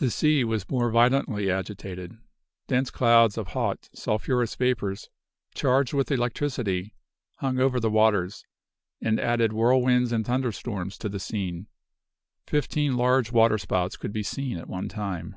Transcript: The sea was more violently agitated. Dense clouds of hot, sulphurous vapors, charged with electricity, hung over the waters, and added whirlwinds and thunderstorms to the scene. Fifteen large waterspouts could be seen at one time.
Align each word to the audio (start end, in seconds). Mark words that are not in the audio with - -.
The 0.00 0.10
sea 0.10 0.44
was 0.44 0.68
more 0.68 0.90
violently 0.90 1.50
agitated. 1.50 2.18
Dense 2.68 2.90
clouds 2.90 3.38
of 3.38 3.46
hot, 3.56 3.88
sulphurous 3.94 4.54
vapors, 4.54 5.08
charged 5.54 5.94
with 5.94 6.10
electricity, 6.10 6.94
hung 7.36 7.58
over 7.58 7.80
the 7.80 7.88
waters, 7.88 8.44
and 9.00 9.18
added 9.18 9.50
whirlwinds 9.54 10.12
and 10.12 10.26
thunderstorms 10.26 10.98
to 10.98 11.08
the 11.08 11.18
scene. 11.18 11.68
Fifteen 12.46 12.98
large 12.98 13.32
waterspouts 13.32 13.96
could 13.96 14.12
be 14.12 14.22
seen 14.22 14.58
at 14.58 14.68
one 14.68 14.90
time. 14.90 15.36